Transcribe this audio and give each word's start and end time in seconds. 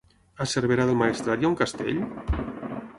A 0.45 0.47
Cervera 0.53 0.87
del 0.91 0.97
Maestrat 1.03 1.45
hi 1.45 1.47
ha 1.49 1.53
un 1.53 1.59
castell? 1.63 2.05